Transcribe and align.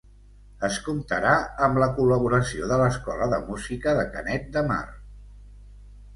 Es 0.67 0.77
comptarà 0.85 1.33
amb 1.67 1.81
la 1.83 1.89
col·laboració 1.99 2.71
de 2.73 2.81
l'Escola 2.85 3.29
de 3.35 3.41
Música 3.51 3.95
de 4.01 4.09
Canet 4.17 4.51
de 4.59 4.67
Mar. 4.75 4.81